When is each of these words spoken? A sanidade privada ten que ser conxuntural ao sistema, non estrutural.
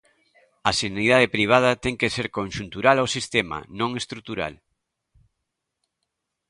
A 0.69 0.71
sanidade 0.81 1.31
privada 1.35 1.79
ten 1.83 1.95
que 1.99 2.13
ser 2.15 2.27
conxuntural 2.39 2.97
ao 2.99 3.11
sistema, 3.15 3.57
non 3.79 3.91
estrutural. 4.01 4.53